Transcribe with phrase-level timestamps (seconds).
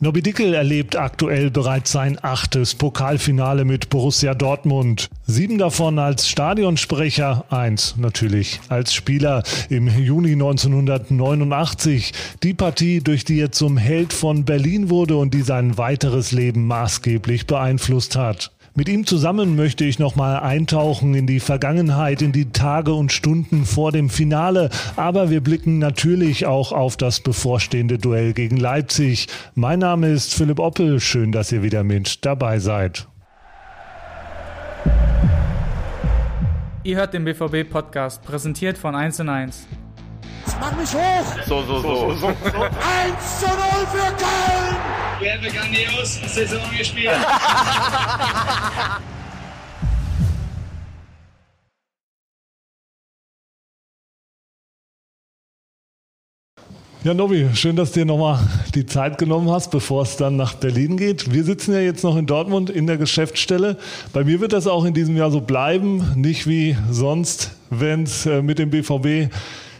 [0.00, 5.10] Nobby Dickel erlebt aktuell bereits sein achtes Pokalfinale mit Borussia Dortmund.
[5.26, 12.12] Sieben davon als Stadionsprecher, eins natürlich als Spieler im Juni 1989.
[12.44, 16.68] Die Partie, durch die er zum Held von Berlin wurde und die sein weiteres Leben
[16.68, 18.52] maßgeblich beeinflusst hat.
[18.78, 23.64] Mit ihm zusammen möchte ich nochmal eintauchen in die Vergangenheit, in die Tage und Stunden
[23.64, 24.70] vor dem Finale.
[24.94, 29.26] Aber wir blicken natürlich auch auf das bevorstehende Duell gegen Leipzig.
[29.56, 31.00] Mein Name ist Philipp Oppel.
[31.00, 33.08] Schön, dass ihr wieder mit dabei seid.
[36.84, 39.66] Ihr hört den BVB-Podcast, präsentiert von 1 und 1.
[40.60, 41.24] Mach mich hoch!
[41.46, 42.14] So, so, so.
[42.14, 42.26] so.
[42.26, 42.36] 1
[43.40, 43.56] zu 0
[43.92, 44.76] für Köln!
[45.20, 47.12] Wir haben eine grandios Saison gespielt.
[57.04, 58.40] Ja, Nobi, schön, dass du dir nochmal
[58.74, 61.32] die Zeit genommen hast, bevor es dann nach Berlin geht.
[61.32, 63.76] Wir sitzen ja jetzt noch in Dortmund in der Geschäftsstelle.
[64.12, 68.26] Bei mir wird das auch in diesem Jahr so bleiben, nicht wie sonst, wenn es
[68.26, 69.32] äh, mit dem BVB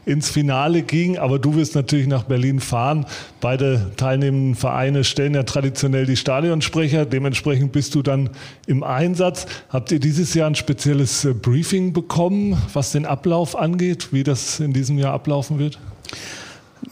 [0.07, 1.19] ins Finale ging.
[1.19, 3.07] Aber du wirst natürlich nach Berlin fahren.
[3.41, 7.07] Beide teilnehmenden Vereine stellen ja traditionell die Stadionsprecher.
[7.07, 8.31] Dementsprechend bist du dann
[8.67, 9.47] im Einsatz.
[9.69, 14.61] Habt ihr dieses Jahr ein spezielles äh, Briefing bekommen, was den Ablauf angeht, wie das
[14.61, 15.79] in diesem Jahr ablaufen wird?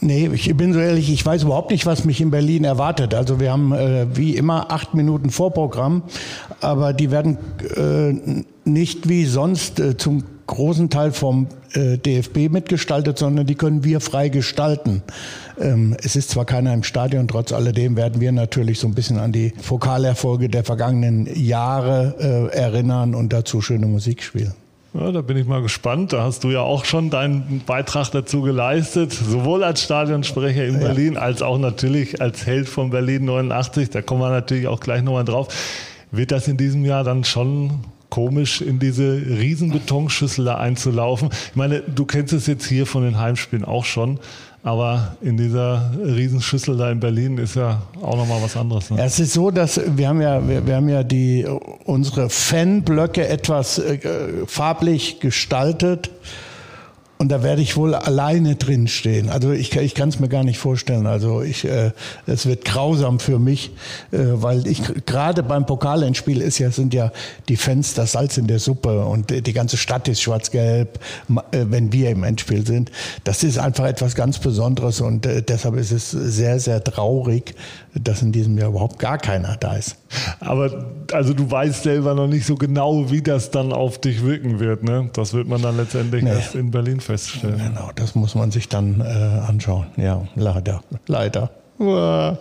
[0.01, 3.15] Nee, ich bin so ehrlich, ich weiß überhaupt nicht, was mich in Berlin erwartet.
[3.15, 6.03] Also wir haben äh, wie immer acht Minuten Vorprogramm,
[6.61, 7.39] aber die werden
[7.77, 11.47] äh, nicht wie sonst äh, zum großen Teil vom
[11.77, 15.03] äh, DFB mitgestaltet, sondern die können wir frei gestalten.
[15.61, 19.19] Ähm, es ist zwar keiner im Stadion, trotz alledem werden wir natürlich so ein bisschen
[19.19, 24.55] an die Vokalerfolge der vergangenen Jahre äh, erinnern und dazu schöne Musik spielen.
[24.99, 26.15] Ja, da bin ich mal gespannt.
[26.15, 30.81] Da hast du ja auch schon deinen Beitrag dazu geleistet, sowohl als Stadionsprecher in ja.
[30.81, 33.91] Berlin als auch natürlich als Held von Berlin 89.
[33.91, 35.49] Da kommen wir natürlich auch gleich nochmal drauf.
[36.13, 37.81] Wird das in diesem Jahr dann schon
[38.17, 41.28] komisch, in diese riesen Betonschüssel da einzulaufen?
[41.50, 44.19] Ich meine, du kennst es jetzt hier von den Heimspielen auch schon.
[44.62, 48.91] Aber in dieser Riesenschüssel da in Berlin ist ja auch nochmal was anderes.
[48.91, 49.05] Ne?
[49.05, 51.47] Es ist so, dass wir haben ja, wir, wir haben ja die,
[51.84, 53.99] unsere Fanblöcke etwas äh,
[54.47, 56.10] farblich gestaltet.
[57.19, 59.31] Und da werde ich wohl alleine drin stehen.
[59.31, 61.06] Also ich, ich kann es mir gar nicht vorstellen.
[61.06, 61.93] Also ich, äh,
[62.27, 63.71] es wird grausam für mich,
[64.12, 67.12] äh, weil ich gerade beim Pokalendspiel ist ja sind ja
[67.49, 70.99] die Fans das Salz in der Suppe und die ganze Stadt ist schwarz-gelb,
[71.53, 72.91] äh, wenn wir im Endspiel sind.
[73.25, 77.55] Das ist einfach etwas ganz Besonderes und äh, deshalb ist es sehr sehr traurig,
[78.01, 79.97] dass in diesem Jahr überhaupt gar keiner da ist.
[80.41, 84.61] Aber also du weißt selber noch nicht so genau, wie das dann auf dich wirken
[84.61, 84.83] wird.
[84.83, 85.11] Ne?
[85.12, 86.31] Das wird man dann letztendlich nee.
[86.31, 87.59] erst in Berlin feststellen.
[87.59, 89.87] Genau, das muss man sich dann äh, anschauen.
[89.97, 90.83] Ja, leider.
[91.06, 91.51] Leider.
[91.79, 92.39] Uah.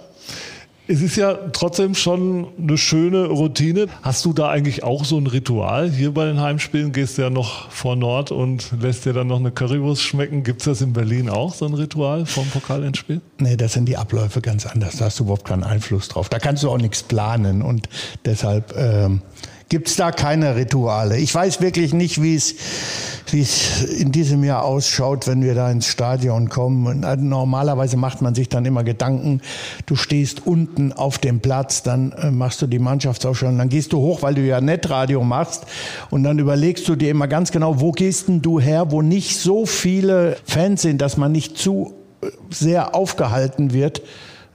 [0.88, 3.88] Es ist ja trotzdem schon eine schöne Routine.
[4.03, 5.90] Hast du da eigentlich auch so ein Ritual?
[5.90, 9.40] Hier bei den Heimspielen gehst du ja noch vor Nord und lässt dir dann noch
[9.40, 10.44] eine Currywurst schmecken.
[10.44, 13.22] Gibt es das in Berlin auch, so ein Ritual vom Pokalendspiel?
[13.40, 14.97] Nee, das sind die Abläufe ganz anders.
[14.97, 16.29] Da hast du überhaupt keinen Einfluss drauf.
[16.29, 17.90] Da kannst du auch nichts planen und
[18.23, 19.22] deshalb ähm,
[19.70, 21.18] gibt es da keine Rituale.
[21.18, 26.50] Ich weiß wirklich nicht, wie es in diesem Jahr ausschaut, wenn wir da ins Stadion
[26.50, 27.03] kommen.
[27.03, 29.42] Äh, normalerweise macht man sich dann immer Gedanken.
[29.86, 33.98] Du stehst unten auf dem Platz, dann äh, machst du die Mannschaftsausstellung, dann gehst du
[33.98, 35.66] hoch, weil du ja Netradio machst
[36.12, 39.38] und dann überlegst du dir immer ganz genau, wo gehst denn du her, wo nicht
[39.38, 44.02] so viele Fans sind, dass man nicht zu äh, sehr aufgehalten wird.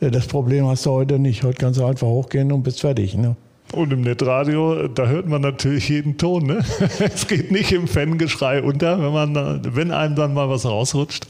[0.01, 1.43] Das Problem hast du heute nicht.
[1.43, 3.17] Heute kannst du einfach hochgehen und bist fertig.
[3.17, 3.37] Ne?
[3.73, 6.47] Und im Netradio, da hört man natürlich jeden Ton.
[6.47, 6.65] Ne?
[6.99, 11.27] Es geht nicht im Fangeschrei unter, wenn, man, wenn einem dann mal was rausrutscht.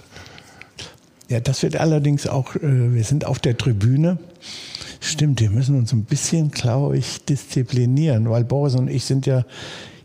[1.29, 4.19] Ja, das wird allerdings auch, äh, wir sind auf der Tribüne.
[5.01, 9.45] Stimmt, wir müssen uns ein bisschen, glaube ich, disziplinieren, weil Boris und ich sind ja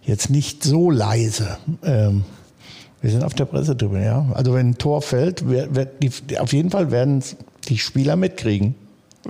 [0.03, 1.57] jetzt nicht so leise.
[1.83, 2.25] Ähm,
[3.01, 4.25] wir sind auf der Pressetribüne, ja.
[4.33, 7.23] Also wenn ein Tor fällt, wird die, auf jeden Fall werden
[7.67, 8.75] die Spieler mitkriegen.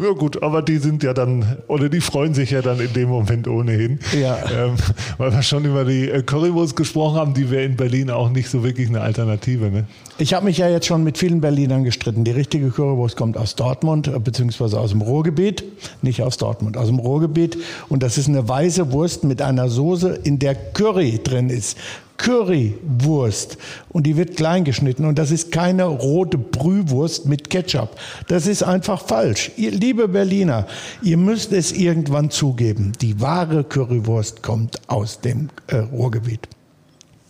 [0.02, 3.10] Ja gut, aber die sind ja dann, oder die freuen sich ja dann in dem
[3.10, 4.00] Moment ohnehin.
[4.20, 4.38] Ja.
[4.52, 4.76] Ähm,
[5.18, 8.50] weil wir schon über die äh, Currywurst gesprochen haben, die wäre in Berlin auch nicht
[8.50, 9.72] so wirklich eine Alternative.
[9.72, 9.86] Ne?
[10.18, 12.26] Ich habe mich ja jetzt schon mit vielen Berlinern gestritten.
[12.26, 15.64] Die richtige Currywurst kommt aus Dortmund, äh, beziehungsweise aus dem Ruhrgebiet.
[16.02, 17.58] Nicht aus Dortmund, aus dem Ruhrgebiet.
[17.88, 21.78] Und das ist eine weiße Wurst mit einer Soße, in der Curry drin ist.
[22.18, 23.58] Currywurst
[23.90, 27.96] und die wird klein geschnitten und das ist keine rote Brühwurst mit Ketchup.
[28.28, 29.52] Das ist einfach falsch.
[29.58, 30.68] Ihr, liebe Berliner,
[31.02, 32.94] ihr müsst es irgendwann zugeben.
[33.02, 36.48] Die wahre Currywurst kommt aus dem äh, Ruhrgebiet.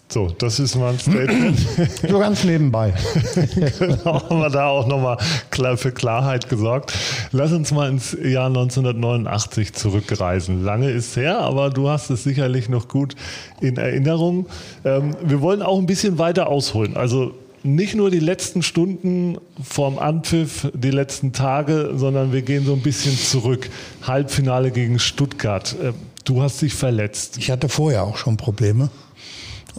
[0.07, 1.57] So, das ist mal ein Statement.
[2.09, 2.93] so ganz nebenbei.
[3.79, 5.17] genau, haben wir da auch nochmal
[5.49, 6.93] klar für Klarheit gesorgt.
[7.31, 10.63] Lass uns mal ins Jahr 1989 zurückreisen.
[10.63, 13.15] Lange ist her, aber du hast es sicherlich noch gut
[13.61, 14.45] in Erinnerung.
[14.83, 16.95] Ähm, wir wollen auch ein bisschen weiter ausholen.
[16.95, 22.73] Also nicht nur die letzten Stunden vorm Anpfiff, die letzten Tage, sondern wir gehen so
[22.73, 23.71] ein bisschen zurück.
[24.03, 25.75] Halbfinale gegen Stuttgart.
[25.81, 25.93] Äh,
[26.25, 27.37] du hast dich verletzt.
[27.39, 28.91] Ich hatte vorher auch schon Probleme.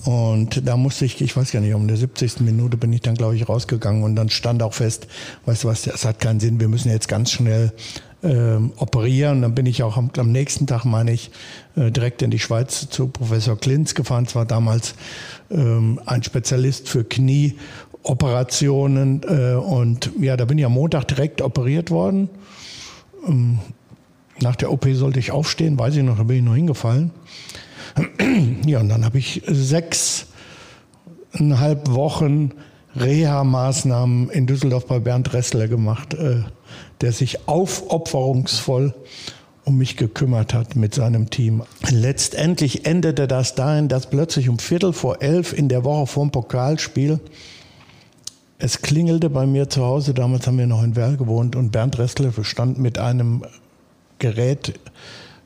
[0.05, 2.41] Und da musste ich, ich weiß gar nicht, um der 70.
[2.41, 5.09] Minute bin ich dann, glaube ich, rausgegangen und dann stand auch fest,
[5.47, 7.73] weißt du was, das hat keinen Sinn, wir müssen jetzt ganz schnell
[8.23, 9.43] ähm, operieren.
[9.43, 11.31] Dann bin ich auch am, am nächsten Tag, meine ich,
[11.77, 14.27] äh, direkt in die Schweiz zu Professor Klinz gefahren.
[14.27, 14.95] Zwar damals
[15.51, 19.23] ähm, ein Spezialist für Knieoperationen.
[19.23, 22.29] Äh, und ja, da bin ich am Montag direkt operiert worden.
[23.27, 23.59] Ähm,
[24.41, 27.11] nach der OP sollte ich aufstehen, weiß ich noch, da bin ich noch hingefallen.
[28.67, 30.27] Ja, und dann habe ich sechseinhalb
[31.91, 32.53] Wochen
[32.97, 36.43] Reha-Maßnahmen in Düsseldorf bei Bernd Ressler gemacht, äh,
[37.01, 38.95] der sich aufopferungsvoll
[39.65, 41.63] um mich gekümmert hat mit seinem Team.
[41.91, 47.21] Letztendlich endete das dahin, dass plötzlich um Viertel vor elf in der Woche vorm Pokalspiel
[48.59, 51.99] es klingelte bei mir zu Hause, damals haben wir noch in Werl gewohnt und Bernd
[51.99, 53.45] Ressler stand mit einem
[54.19, 54.81] Gerät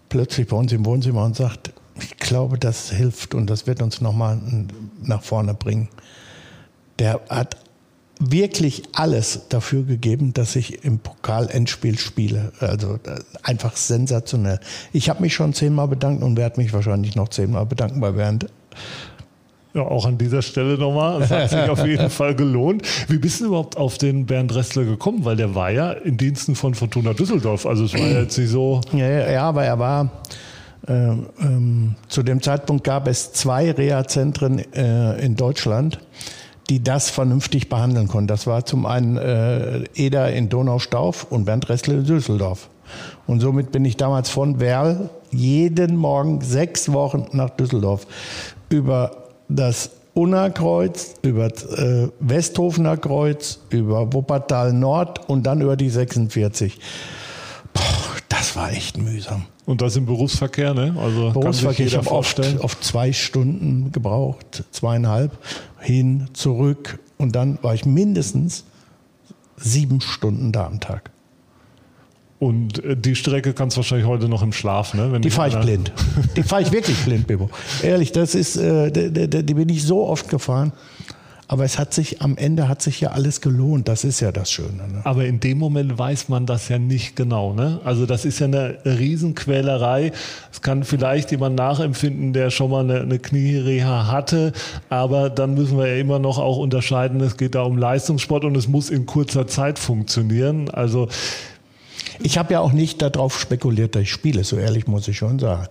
[0.08, 4.00] plötzlich bei uns im Wohnzimmer und sagt, ich glaube, das hilft und das wird uns
[4.00, 4.38] nochmal
[5.02, 5.88] nach vorne bringen.
[6.98, 7.56] Der hat
[8.20, 12.52] wirklich alles dafür gegeben, dass ich im Pokal-Endspiel spiele.
[12.60, 14.60] Also äh, einfach sensationell.
[14.92, 18.46] Ich habe mich schon zehnmal bedankt und werde mich wahrscheinlich noch zehnmal bedanken bei Bernd.
[19.72, 21.22] Ja, auch an dieser Stelle nochmal.
[21.22, 22.82] Es hat sich auf jeden Fall gelohnt.
[23.08, 25.24] Wie bist du überhaupt auf den Bernd Ressler gekommen?
[25.24, 27.66] Weil der war ja in Diensten von Fortuna Düsseldorf.
[27.66, 28.80] Also es war ja jetzt nicht so.
[28.92, 30.10] Ja, ja aber er war
[30.88, 36.00] ähm, ähm, zu dem Zeitpunkt gab es zwei Reha-Zentren äh, in Deutschland,
[36.68, 38.28] die das vernünftig behandeln konnten.
[38.28, 42.68] Das war zum einen äh, Eder in Donaustauf und Bernd Ressler in Düsseldorf.
[43.26, 48.06] Und somit bin ich damals von Werl jeden Morgen sechs Wochen nach Düsseldorf
[48.68, 56.78] über das Unna-Kreuz, über äh, Westhofener Kreuz, über Wuppertal Nord und dann über die 46.
[58.40, 59.44] Das war echt mühsam.
[59.66, 60.96] Und das im Berufsverkehr, ne?
[60.98, 65.36] Also Berufsverkehr, ich habe oft, oft zwei Stunden gebraucht, zweieinhalb,
[65.78, 67.00] hin, zurück.
[67.18, 68.64] Und dann war ich mindestens
[69.58, 71.10] sieben Stunden da am Tag.
[72.38, 75.12] Und äh, die Strecke kannst du wahrscheinlich heute noch im Schlaf, ne?
[75.12, 75.92] Wenn die fahre ich blind.
[76.34, 77.50] Die fahre ich wirklich blind, Bibo.
[77.82, 80.72] Ehrlich, das ist, äh, die, die, die bin ich so oft gefahren.
[81.50, 83.88] Aber es hat sich, am Ende hat sich ja alles gelohnt.
[83.88, 84.86] Das ist ja das Schöne.
[84.86, 85.00] Ne?
[85.02, 87.54] Aber in dem Moment weiß man das ja nicht genau.
[87.54, 87.80] Ne?
[87.82, 90.12] Also das ist ja eine Riesenquälerei.
[90.52, 94.52] Es kann vielleicht jemand nachempfinden, der schon mal eine, eine Kniereha hatte.
[94.90, 98.56] Aber dann müssen wir ja immer noch auch unterscheiden, es geht da um Leistungssport und
[98.56, 100.70] es muss in kurzer Zeit funktionieren.
[100.70, 101.08] Also
[102.22, 105.38] ich habe ja auch nicht darauf spekuliert, dass ich spiele, so ehrlich muss ich schon
[105.38, 105.68] sagen.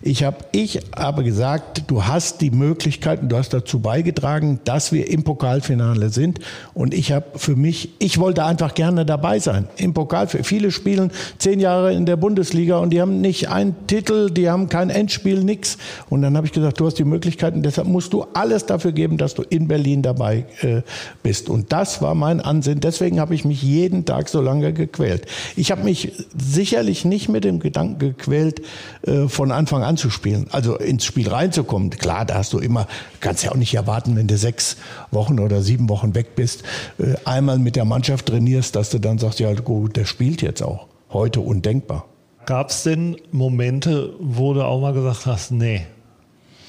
[0.00, 4.92] Ich habe ich habe gesagt, du hast die Möglichkeit und du hast dazu beigetragen, dass
[4.92, 6.40] wir im Pokalfinale sind.
[6.74, 10.28] Und ich habe für mich, ich wollte einfach gerne dabei sein im Pokal.
[10.28, 14.68] Viele spielen zehn Jahre in der Bundesliga und die haben nicht einen Titel, die haben
[14.68, 15.78] kein Endspiel, nix.
[16.08, 18.92] Und dann habe ich gesagt, du hast die Möglichkeit und deshalb musst du alles dafür
[18.92, 20.82] geben, dass du in Berlin dabei äh,
[21.22, 21.48] bist.
[21.48, 22.80] Und das war mein Ansinn.
[22.80, 25.26] Deswegen habe ich mich jeden Tag so lange gequält.
[25.56, 28.62] Ich habe habe mich sicherlich nicht mit dem Gedanken gequält,
[29.02, 30.46] äh, von Anfang an zu spielen.
[30.52, 31.90] Also ins Spiel reinzukommen.
[31.90, 32.86] Klar, da hast du immer,
[33.20, 34.76] kannst ja auch nicht erwarten, wenn du sechs
[35.10, 36.62] Wochen oder sieben Wochen weg bist,
[36.98, 40.62] äh, einmal mit der Mannschaft trainierst, dass du dann sagst, ja gut, der spielt jetzt
[40.62, 40.86] auch.
[41.12, 42.06] Heute undenkbar.
[42.46, 45.82] Gab es denn Momente, wo du auch mal gesagt hast, nee,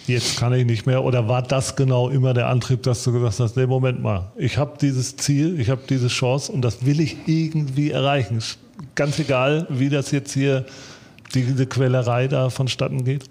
[0.07, 1.03] jetzt kann ich nicht mehr?
[1.03, 4.57] Oder war das genau immer der Antrieb, dass du gesagt hast, nee, Moment mal, ich
[4.57, 8.41] habe dieses Ziel, ich habe diese Chance und das will ich irgendwie erreichen
[8.95, 10.65] ganz egal, wie das jetzt hier,
[11.33, 13.23] diese Quälerei da vonstatten geht?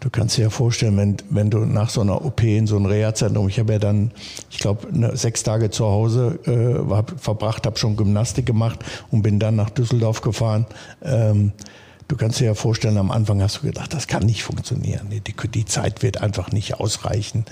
[0.00, 2.84] Du kannst dir ja vorstellen, wenn, wenn du nach so einer OP in so ein
[2.84, 4.10] Reha-Zentrum, ich habe ja dann,
[4.50, 8.80] ich glaube, ne, sechs Tage zu Hause äh, war, verbracht, habe schon Gymnastik gemacht
[9.10, 10.66] und bin dann nach Düsseldorf gefahren.
[11.02, 11.52] Ähm,
[12.14, 15.10] Du kannst dir ja vorstellen, am Anfang hast du gedacht, das kann nicht funktionieren.
[15.10, 17.44] Die, die Zeit wird einfach nicht ausreichen.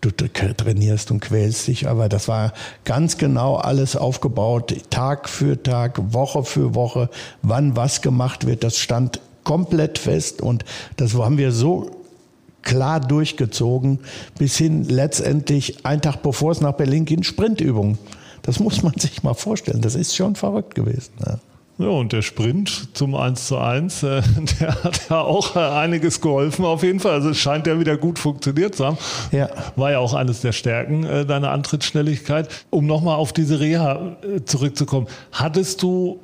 [0.00, 2.54] Du trainierst und quälst dich, aber das war
[2.84, 7.10] ganz genau alles aufgebaut, Tag für Tag, Woche für Woche,
[7.42, 8.64] wann was gemacht wird.
[8.64, 10.64] Das stand komplett fest und
[10.96, 11.90] das haben wir so
[12.62, 13.98] klar durchgezogen,
[14.38, 17.98] bis hin letztendlich ein Tag bevor es nach Berlin ging, Sprintübungen.
[18.40, 19.82] Das muss man sich mal vorstellen.
[19.82, 21.12] Das ist schon verrückt gewesen.
[21.20, 21.38] Ne?
[21.78, 24.22] Ja, und der Sprint zum 1 zu 1, äh,
[24.60, 27.12] der hat ja auch äh, einiges geholfen auf jeden Fall.
[27.12, 28.98] Also es scheint ja wieder gut funktioniert zu haben.
[29.30, 29.50] Ja.
[29.76, 32.48] War ja auch eines der Stärken äh, deiner Antrittsschnelligkeit.
[32.70, 35.06] Um nochmal auf diese Reha äh, zurückzukommen.
[35.32, 36.20] Hattest du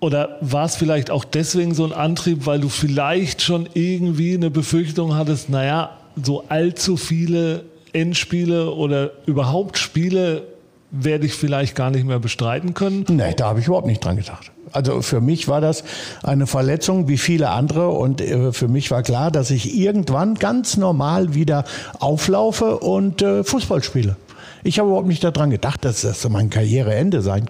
[0.00, 4.48] oder war es vielleicht auch deswegen so ein Antrieb, weil du vielleicht schon irgendwie eine
[4.48, 5.90] Befürchtung hattest, naja,
[6.22, 10.44] so allzu viele Endspiele oder überhaupt Spiele
[10.90, 13.04] werde ich vielleicht gar nicht mehr bestreiten können?
[13.08, 14.52] Nee, da habe ich überhaupt nicht dran gedacht.
[14.72, 15.84] Also für mich war das
[16.22, 20.76] eine Verletzung wie viele andere und äh, für mich war klar, dass ich irgendwann ganz
[20.76, 21.64] normal wieder
[21.98, 24.16] auflaufe und äh, Fußball spiele.
[24.64, 27.46] Ich habe überhaupt nicht daran gedacht, dass das mein Karriereende sein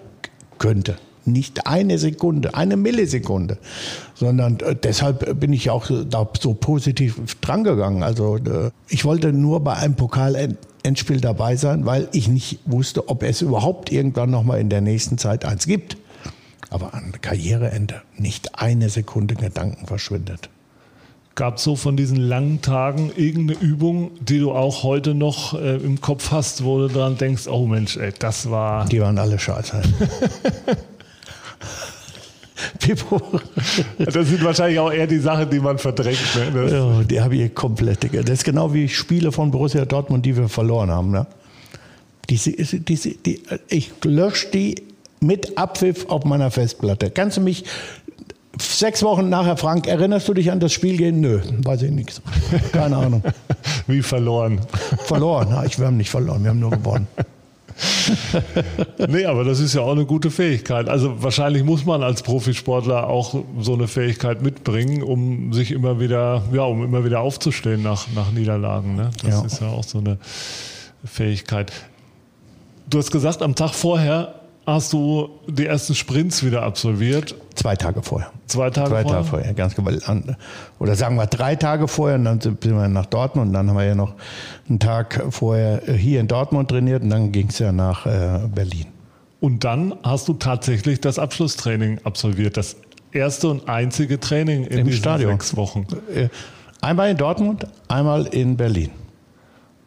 [0.59, 0.95] könnte.
[1.25, 3.57] Nicht eine Sekunde, eine Millisekunde,
[4.15, 8.03] sondern äh, deshalb bin ich auch da so positiv drangegangen.
[8.03, 8.37] Also
[8.87, 9.95] ich wollte nur bei einem
[10.79, 14.81] Pokalendspiel dabei sein, weil ich nicht wusste, ob es überhaupt irgendwann noch mal in der
[14.81, 15.97] nächsten Zeit eins gibt
[16.69, 20.49] aber an Karriereende nicht eine Sekunde Gedanken verschwindet.
[21.35, 25.77] Gab es so von diesen langen Tagen irgendeine Übung, die du auch heute noch äh,
[25.77, 28.85] im Kopf hast, wo du dran denkst, oh Mensch, ey, das war.
[28.85, 29.81] Die waren alle scheiße.
[33.97, 36.19] das sind wahrscheinlich auch eher die Sachen, die man verdrängt.
[36.53, 36.71] Ne?
[36.71, 38.03] Ja, die habe ich komplett.
[38.13, 41.11] Das ist genau wie Spiele von Borussia Dortmund, die wir verloren haben.
[41.11, 41.27] Ne?
[42.29, 44.75] Diese, diese, die, ich lösche die
[45.19, 47.11] mit Abpfiff auf meiner Festplatte.
[47.11, 47.65] Kannst du mich
[48.61, 51.21] sechs Wochen nachher, Frank, erinnerst du dich an das Spiel gehen?
[51.21, 52.21] Nö, weiß ich nichts.
[52.71, 53.23] Keine Ahnung.
[53.87, 54.59] Wie verloren?
[55.05, 57.07] Verloren, ja, ich, wir haben nicht verloren, wir haben nur gewonnen.
[59.07, 60.89] nee, aber das ist ja auch eine gute Fähigkeit.
[60.89, 66.43] Also wahrscheinlich muss man als Profisportler auch so eine Fähigkeit mitbringen, um sich immer wieder,
[66.51, 68.95] ja, um immer wieder aufzustehen nach, nach Niederlagen.
[68.95, 69.11] Ne?
[69.21, 69.45] Das ja.
[69.45, 70.17] ist ja auch so eine
[71.03, 71.71] Fähigkeit.
[72.89, 74.38] Du hast gesagt, am Tag vorher
[74.73, 77.35] hast du die ersten Sprints wieder absolviert?
[77.55, 78.31] Zwei Tage vorher.
[78.47, 79.17] Zwei Tage Zwei vorher?
[79.19, 79.91] Tage vorher, ganz genau.
[80.79, 83.77] Oder sagen wir drei Tage vorher und dann sind wir nach Dortmund und dann haben
[83.77, 84.15] wir ja noch
[84.67, 88.85] einen Tag vorher hier in Dortmund trainiert und dann ging es ja nach äh, Berlin.
[89.39, 92.75] Und dann hast du tatsächlich das Abschlusstraining absolviert, das
[93.11, 95.31] erste und einzige Training in Im diesen Stadion.
[95.31, 95.85] sechs Wochen.
[96.13, 96.29] Äh,
[96.81, 98.91] einmal in Dortmund, einmal in Berlin.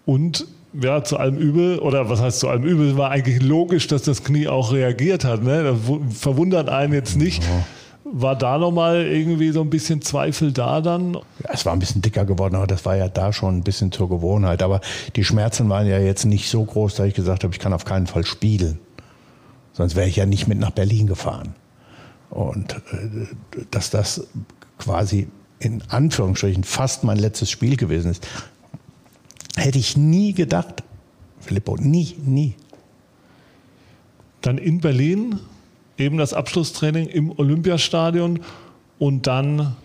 [0.07, 0.47] Und
[0.81, 4.25] ja, zu allem Übel, oder was heißt zu allem Übel, war eigentlich logisch, dass das
[4.25, 5.43] Knie auch reagiert hat.
[5.43, 5.63] Ne?
[5.63, 7.43] Das verwundert einen jetzt nicht.
[7.43, 7.65] Ja.
[8.05, 11.15] War da nochmal irgendwie so ein bisschen Zweifel da dann?
[11.15, 13.93] Ja, es war ein bisschen dicker geworden, aber das war ja da schon ein bisschen
[13.93, 14.63] zur Gewohnheit.
[14.63, 14.81] Aber
[15.17, 17.85] die Schmerzen waren ja jetzt nicht so groß, dass ich gesagt habe, ich kann auf
[17.85, 18.81] keinen Fall spielen.
[19.73, 21.55] Sonst wäre ich ja nicht mit nach Berlin gefahren.
[22.29, 23.27] Und äh,
[23.71, 24.27] dass das
[24.79, 28.27] quasi in Anführungsstrichen fast mein letztes Spiel gewesen ist,
[29.57, 30.83] Hätte ich nie gedacht,
[31.41, 32.55] Filippo, nie, nie.
[34.41, 35.39] Dann in Berlin
[35.99, 38.41] eben das Abschlusstraining im Olympiastadion
[38.99, 39.77] und dann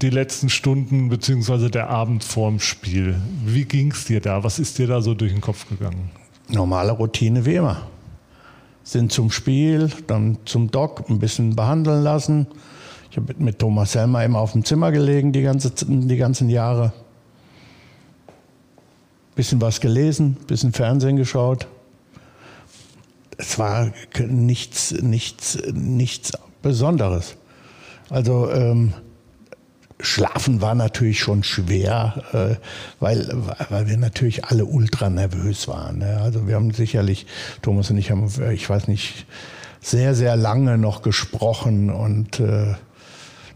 [0.00, 3.16] die letzten Stunden beziehungsweise der Abend vorm Spiel.
[3.44, 4.42] Wie ging es dir da?
[4.42, 6.10] Was ist dir da so durch den Kopf gegangen?
[6.48, 7.82] Normale Routine wie immer.
[8.84, 12.46] Sind zum Spiel, dann zum Doc, ein bisschen behandeln lassen.
[13.10, 16.92] Ich habe mit Thomas Selmer immer auf dem Zimmer gelegen die, ganze, die ganzen Jahre
[19.34, 21.66] bisschen was gelesen, bisschen Fernsehen geschaut.
[23.38, 27.36] Es war nichts, nichts, nichts Besonderes.
[28.10, 28.92] Also ähm,
[30.00, 32.56] Schlafen war natürlich schon schwer, äh,
[33.00, 33.28] weil,
[33.70, 35.98] weil wir natürlich alle ultra nervös waren.
[35.98, 36.20] Ne?
[36.20, 37.26] Also wir haben sicherlich,
[37.62, 39.26] Thomas und ich haben, ich weiß nicht,
[39.80, 42.74] sehr, sehr lange noch gesprochen und äh,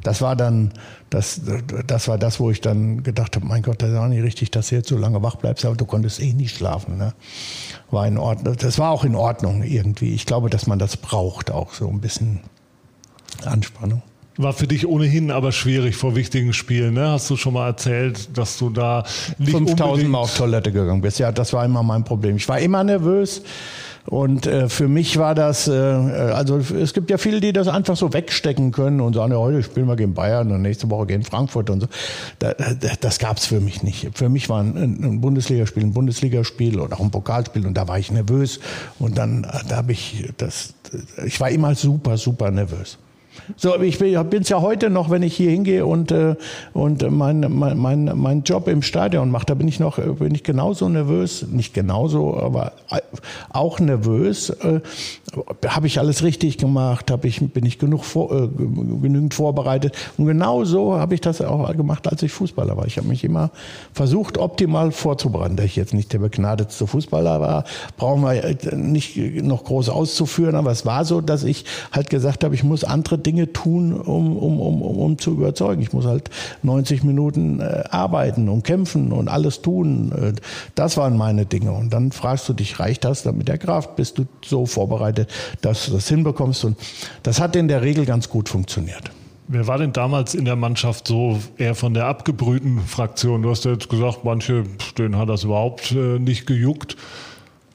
[0.02, 0.72] das war dann,
[1.10, 1.40] das,
[1.86, 4.50] das war das, wo ich dann gedacht habe, mein Gott, das ist auch nicht richtig,
[4.50, 6.98] dass du jetzt so lange wach bleibst, aber du konntest eh nicht schlafen.
[6.98, 7.14] Ne?
[7.90, 8.56] War in Ordnung.
[8.56, 10.14] Das war auch in Ordnung irgendwie.
[10.14, 12.40] Ich glaube, dass man das braucht, auch so ein bisschen
[13.44, 14.02] Anspannung.
[14.38, 17.08] War für dich ohnehin aber schwierig vor wichtigen Spielen, ne?
[17.08, 19.04] Hast du schon mal erzählt, dass du da
[19.38, 21.18] nicht 5000 Mal auf Toilette gegangen bist.
[21.18, 22.36] Ja, das war immer mein Problem.
[22.36, 23.42] Ich war immer nervös.
[24.06, 27.96] Und äh, für mich war das, äh, also es gibt ja viele, die das einfach
[27.96, 31.24] so wegstecken können und sagen, ja, heute spielen wir gegen Bayern und nächste Woche gegen
[31.24, 31.88] Frankfurt und so.
[32.38, 32.54] Da,
[33.00, 34.10] das gab es für mich nicht.
[34.14, 37.98] Für mich war ein, ein Bundesligaspiel ein Bundesligaspiel oder auch ein Pokalspiel und da war
[37.98, 38.60] ich nervös.
[38.98, 40.74] Und dann äh, da habe ich das,
[41.24, 42.98] ich war immer super, super nervös.
[43.56, 46.36] So, ich bin es ja heute noch, wenn ich hier hingehe und, äh,
[46.72, 50.42] und mein, mein, mein, mein Job im Stadion mache, da bin ich noch bin ich
[50.42, 52.72] genauso nervös, nicht genauso, aber
[53.50, 54.50] auch nervös.
[54.50, 54.80] Äh,
[55.66, 57.10] habe ich alles richtig gemacht?
[57.10, 59.94] Habe ich, bin ich genug vor, äh, genügend vorbereitet?
[60.16, 62.86] Und genau so habe ich das auch gemacht, als ich Fußballer war.
[62.86, 63.50] Ich habe mich immer
[63.92, 65.56] versucht, optimal vorzubereiten.
[65.56, 67.64] Da ich jetzt nicht der begnadetste Fußballer war,
[67.96, 72.54] brauchen wir nicht noch groß auszuführen, aber es war so, dass ich halt gesagt habe,
[72.54, 75.82] ich muss andere Dinge tun, um, um, um, um zu überzeugen.
[75.82, 76.30] Ich muss halt
[76.62, 80.12] 90 Minuten äh, arbeiten und kämpfen und alles tun.
[80.12, 80.32] Äh,
[80.76, 81.72] das waren meine Dinge.
[81.72, 83.96] Und dann fragst du dich, reicht das dann mit der Kraft?
[83.96, 85.28] Bist du so vorbereitet,
[85.60, 86.64] dass du das hinbekommst?
[86.64, 86.78] Und
[87.24, 89.10] das hat in der Regel ganz gut funktioniert.
[89.48, 93.42] Wer war denn damals in der Mannschaft so eher von der abgebrühten Fraktion?
[93.42, 94.64] Du hast ja jetzt gesagt, manche,
[94.98, 96.96] denen hat das überhaupt äh, nicht gejuckt.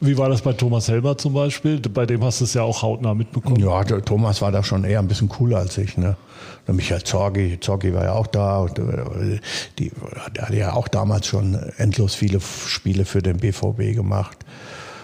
[0.04, 1.80] Wie war das bei Thomas Helmer zum Beispiel?
[1.80, 3.60] Bei dem hast du es ja auch hautnah mitbekommen.
[3.60, 5.96] Ja, Thomas war da schon eher ein bisschen cooler als ich.
[5.96, 6.18] Ne?
[6.66, 8.62] Der Michael Zorgi, Zorgi war ja auch da.
[8.62, 9.40] Und, äh,
[9.78, 9.92] die,
[10.36, 14.40] der hat ja auch damals schon endlos viele Spiele für den BVB gemacht.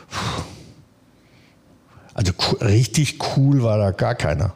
[0.09, 0.56] Puh.
[2.17, 4.53] Also richtig cool war da gar keiner.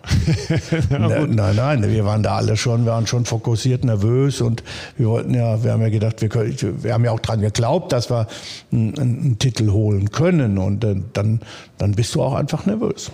[0.90, 4.64] ja, ne, nein, nein, wir waren da alle schon, wir waren schon fokussiert, nervös und
[4.98, 7.92] wir wollten ja, wir haben ja gedacht, wir, können, wir haben ja auch dran geglaubt,
[7.92, 8.26] dass wir
[8.72, 11.42] einen, einen Titel holen können und äh, dann,
[11.78, 13.12] dann bist du auch einfach nervös.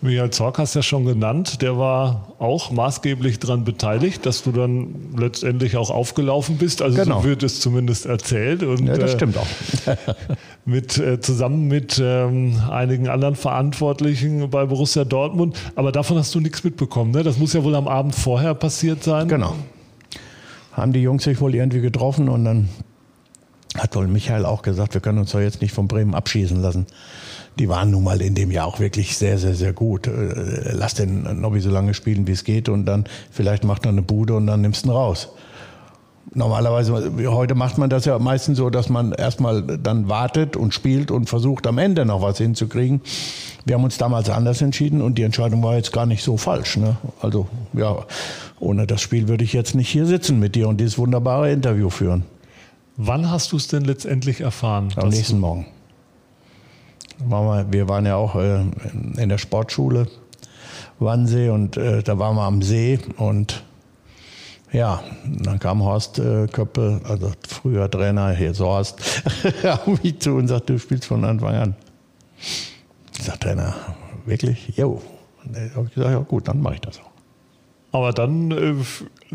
[0.00, 4.94] Michael Zorc hast ja schon genannt, der war auch maßgeblich daran beteiligt, dass du dann
[5.16, 6.82] letztendlich auch aufgelaufen bist.
[6.82, 7.20] Also genau.
[7.20, 8.62] so wird es zumindest erzählt.
[8.62, 9.46] Und, ja, das stimmt auch.
[10.64, 15.58] mit, äh, zusammen mit ähm, einigen anderen Verantwortlichen bei Borussia Dortmund.
[15.74, 17.10] Aber davon hast du nichts mitbekommen.
[17.10, 17.24] Ne?
[17.24, 19.26] Das muss ja wohl am Abend vorher passiert sein.
[19.26, 19.54] Genau.
[20.72, 22.68] Haben die Jungs sich wohl irgendwie getroffen und dann
[23.78, 26.86] hat wohl Michael auch gesagt, wir können uns doch jetzt nicht von Bremen abschießen lassen
[27.58, 30.06] die waren nun mal in dem Jahr auch wirklich sehr, sehr, sehr gut.
[30.06, 33.90] Äh, lass den Nobby so lange spielen, wie es geht und dann vielleicht macht er
[33.90, 35.28] eine Bude und dann nimmst du ihn raus.
[36.34, 41.10] Normalerweise, heute macht man das ja meistens so, dass man erstmal dann wartet und spielt
[41.10, 43.00] und versucht am Ende noch was hinzukriegen.
[43.64, 46.76] Wir haben uns damals anders entschieden und die Entscheidung war jetzt gar nicht so falsch.
[46.76, 46.98] Ne?
[47.22, 48.04] Also ja,
[48.60, 51.88] ohne das Spiel würde ich jetzt nicht hier sitzen mit dir und dieses wunderbare Interview
[51.88, 52.24] führen.
[52.98, 54.92] Wann hast du es denn letztendlich erfahren?
[54.96, 55.66] Am nächsten Morgen
[57.18, 58.60] wir waren ja auch äh,
[59.16, 60.06] in der Sportschule
[60.98, 63.62] Wannsee und äh, da waren wir am See und
[64.72, 69.22] ja, dann kam Horst äh, Köppel, also früher Trainer, jetzt Horst,
[69.64, 71.74] auf mich zu und sagt, du spielst von Anfang an.
[73.16, 73.74] Ich sag, Trainer,
[74.26, 74.76] wirklich?
[74.76, 75.00] Jo.
[75.44, 77.07] Und dann habe ich gesagt, ja gut, dann mache ich das auch.
[77.90, 78.74] Aber dann äh,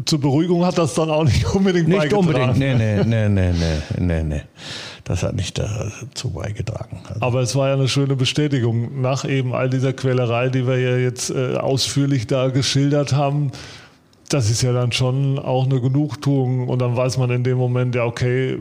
[0.05, 2.25] zur Beruhigung hat das dann auch nicht unbedingt nicht beigetragen.
[2.27, 4.41] Nicht unbedingt, nee, nee, nee, nee, nee, nee.
[5.03, 7.01] Das hat nicht dazu beigetragen.
[7.07, 10.79] Also Aber es war ja eine schöne Bestätigung nach eben all dieser Quälerei, die wir
[10.79, 13.51] ja jetzt äh, ausführlich da geschildert haben.
[14.29, 17.95] Das ist ja dann schon auch eine Genugtuung und dann weiß man in dem Moment
[17.95, 18.59] ja, okay,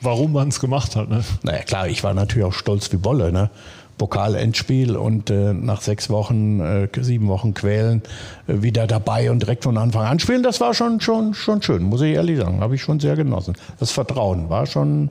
[0.00, 1.10] warum man es gemacht hat.
[1.10, 1.22] Ne?
[1.42, 3.30] Naja, klar, ich war natürlich auch stolz wie Bolle.
[3.30, 3.50] Ne?
[3.98, 8.02] Pokal-Endspiel und äh, nach sechs Wochen, äh, sieben Wochen Quälen
[8.46, 10.42] äh, wieder dabei und direkt von Anfang an spielen.
[10.42, 12.60] Das war schon, schon, schon schön, muss ich ehrlich sagen.
[12.60, 13.54] Habe ich schon sehr genossen.
[13.78, 15.10] Das Vertrauen war schon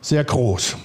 [0.00, 0.76] sehr groß.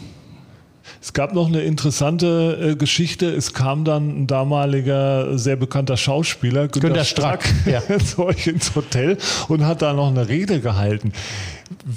[1.01, 3.27] Es gab noch eine interessante äh, Geschichte.
[3.27, 7.99] Es kam dann ein damaliger sehr bekannter Schauspieler, Günter, Günter Strack, Strack ja.
[7.99, 11.13] zu euch ins Hotel und hat da noch eine Rede gehalten.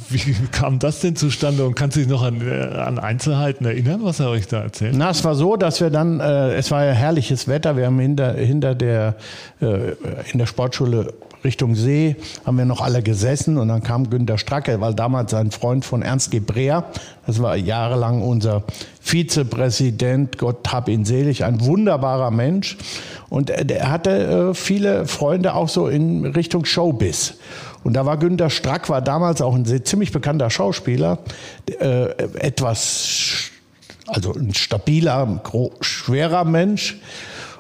[0.09, 4.01] Wie kam das denn zustande und kannst du dich noch an, äh, an, Einzelheiten erinnern,
[4.03, 4.95] was er euch da erzählt?
[4.97, 7.99] Na, es war so, dass wir dann, äh, es war ja herrliches Wetter, wir haben
[7.99, 9.17] hinter, hinter der,
[9.61, 9.93] äh,
[10.33, 14.81] in der Sportschule Richtung See haben wir noch alle gesessen und dann kam Günter Stracke,
[14.81, 16.85] weil damals ein Freund von Ernst Gebrea,
[17.27, 18.65] das war jahrelang unser
[19.01, 22.77] Vizepräsident, Gott hab ihn selig, ein wunderbarer Mensch
[23.31, 27.35] und er hatte äh, viele Freunde auch so in Richtung Showbiz.
[27.83, 31.19] Und da war Günter Strack, war damals auch ein ziemlich bekannter Schauspieler,
[31.81, 33.51] äh, etwas,
[34.07, 35.41] also ein stabiler,
[35.81, 37.01] schwerer Mensch.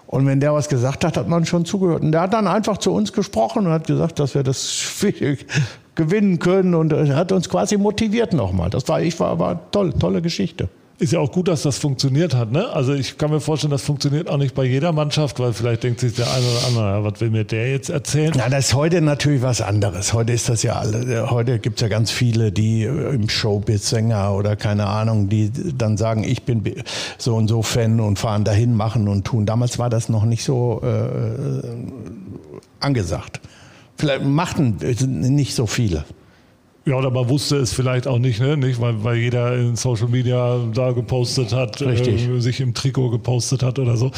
[0.06, 2.02] Und wenn der was gesagt hat, hat man schon zugehört.
[2.02, 5.04] Und der hat dann einfach zu uns gesprochen und hat gesagt, dass wir das
[5.94, 8.70] gewinnen können und hat uns quasi motiviert nochmal.
[8.70, 10.68] Das war, ich war, war toll, tolle Geschichte.
[11.00, 12.52] Ist ja auch gut, dass das funktioniert hat.
[12.52, 12.68] Ne?
[12.68, 16.00] Also ich kann mir vorstellen, das funktioniert auch nicht bei jeder Mannschaft, weil vielleicht denkt
[16.00, 18.34] sich der eine oder andere, was will mir der jetzt erzählen?
[18.36, 20.12] Ja, das ist heute natürlich was anderes.
[20.12, 24.34] Heute ist das ja alle, heute gibt es ja ganz viele, die im Showbiz Sänger
[24.34, 26.62] oder keine Ahnung, die dann sagen, ich bin
[27.16, 29.46] so und so Fan und fahren dahin, machen und tun.
[29.46, 31.62] Damals war das noch nicht so äh,
[32.78, 33.40] angesagt.
[33.96, 34.76] Vielleicht machten
[35.08, 36.04] nicht so viele.
[36.86, 38.56] Ja, oder man wusste es vielleicht auch nicht, ne?
[38.56, 43.62] nicht weil, weil jeder in Social Media da gepostet hat, äh, sich im Trikot gepostet
[43.62, 44.10] hat oder so.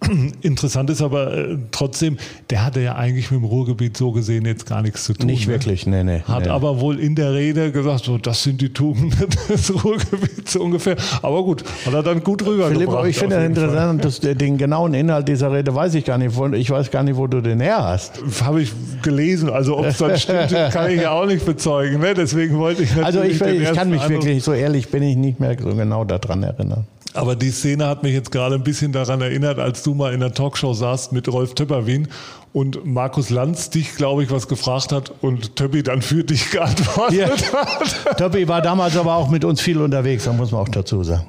[0.42, 2.16] Interessant ist aber äh, trotzdem,
[2.48, 5.26] der hatte ja eigentlich mit dem Ruhrgebiet so gesehen jetzt gar nichts zu tun.
[5.26, 5.52] Nicht ne?
[5.54, 6.22] wirklich, nee, nee.
[6.26, 6.50] Hat nee.
[6.50, 10.96] aber wohl in der Rede gesagt, so, das sind die Tugenden des Ruhrgebiets so ungefähr.
[11.22, 12.72] Aber gut, hat er dann gut rübergebracht.
[12.72, 16.34] Philipp, ich finde das interessant, dass den genauen Inhalt dieser Rede weiß ich gar nicht.
[16.54, 18.20] Ich weiß gar nicht, wo du den her hast.
[18.42, 19.50] Habe ich gelesen.
[19.50, 22.00] Also ob es dann stimmt, kann ich ja auch nicht bezeugen.
[22.00, 22.14] Ne?
[22.14, 25.16] Deswegen wollte ich natürlich Also ich, ich kann mich Eindruck wirklich, so ehrlich bin ich
[25.16, 26.86] nicht mehr so genau daran erinnern.
[27.12, 30.20] Aber die Szene hat mich jetzt gerade ein bisschen daran erinnert, als du mal in
[30.20, 32.08] der Talkshow saßt mit Rolf Töpperwien
[32.52, 37.18] und Markus Lanz dich, glaube ich, was gefragt hat und Töppi dann für dich geantwortet
[37.52, 37.64] ja.
[37.64, 38.16] hat.
[38.16, 41.26] Töppi war damals aber auch mit uns viel unterwegs, da muss man auch dazu sagen.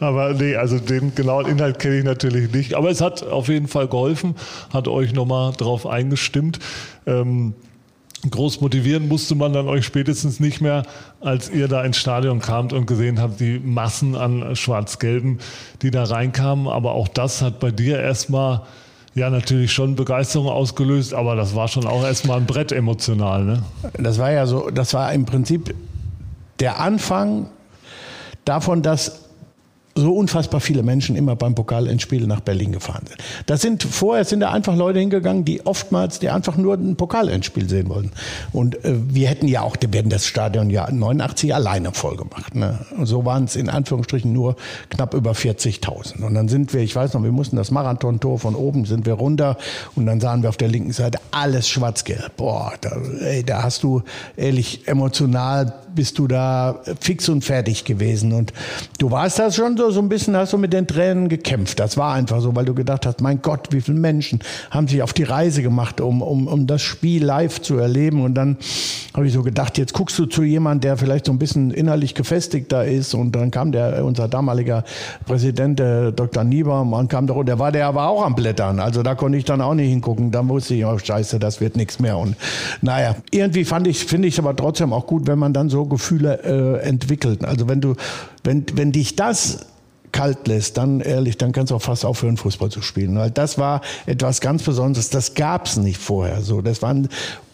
[0.00, 2.74] Aber nee, also den genauen Inhalt kenne ich natürlich nicht.
[2.74, 4.34] Aber es hat auf jeden Fall geholfen,
[4.72, 6.58] hat euch nochmal drauf eingestimmt.
[7.06, 7.54] Ähm,
[8.30, 10.84] groß motivieren musste man dann euch spätestens nicht mehr,
[11.20, 15.38] als ihr da ins Stadion kamt und gesehen habt, die Massen an Schwarz-Gelben,
[15.82, 16.68] die da reinkamen.
[16.68, 18.62] Aber auch das hat bei dir erstmal
[19.14, 23.44] ja natürlich schon Begeisterung ausgelöst, aber das war schon auch erstmal ein Brett emotional.
[23.44, 23.62] Ne?
[23.98, 25.74] Das war ja so, das war im Prinzip
[26.60, 27.48] der Anfang
[28.44, 29.23] davon, dass
[29.94, 33.18] so unfassbar viele Menschen immer beim Pokalendspiel nach Berlin gefahren sind.
[33.46, 37.68] Das sind vorher sind da einfach Leute hingegangen, die oftmals, die einfach nur ein Pokalendspiel
[37.68, 38.10] sehen wollten.
[38.52, 42.54] Und äh, wir hätten ja auch, die werden das Stadion ja 89 alleine voll gemacht.
[42.54, 42.80] Ne?
[42.96, 44.56] Und so waren es in Anführungsstrichen nur
[44.90, 46.22] knapp über 40.000.
[46.22, 49.14] Und dann sind wir, ich weiß noch, wir mussten das Marathontor von oben sind wir
[49.14, 49.56] runter
[49.94, 52.36] und dann sahen wir auf der linken Seite alles schwarz-gelb.
[52.36, 54.02] Boah, da, ey, da hast du
[54.36, 58.32] ehrlich emotional bist du da fix und fertig gewesen.
[58.32, 58.52] Und
[58.98, 61.80] du warst das schon so, so ein bisschen, hast du mit den Tränen gekämpft.
[61.80, 65.02] Das war einfach so, weil du gedacht hast, mein Gott, wie viele Menschen haben sich
[65.02, 68.22] auf die Reise gemacht, um, um, um das Spiel live zu erleben.
[68.22, 68.56] Und dann
[69.14, 72.14] habe ich so gedacht, jetzt guckst du zu jemandem, der vielleicht so ein bisschen innerlich
[72.14, 73.14] gefestigt da ist.
[73.14, 74.84] Und dann kam der, unser damaliger
[75.26, 76.44] Präsident, der Dr.
[76.44, 78.80] Niebaum, und kam da, der war der aber auch am Blättern.
[78.80, 80.30] Also da konnte ich dann auch nicht hingucken.
[80.30, 82.18] Da wusste ich, oh scheiße, das wird nichts mehr.
[82.18, 82.36] Und
[82.82, 85.84] naja, irgendwie fand ich, finde ich es aber trotzdem auch gut, wenn man dann so
[85.84, 87.44] Gefühle äh, entwickelt.
[87.44, 87.94] Also wenn du,
[88.42, 89.66] wenn, wenn dich das
[90.14, 93.16] kalt lässt, dann ehrlich, dann kannst du auch fast aufhören, Fußball zu spielen.
[93.16, 95.10] Weil das war etwas ganz Besonderes.
[95.10, 96.40] Das gab es nicht vorher.
[96.40, 97.08] So, das waren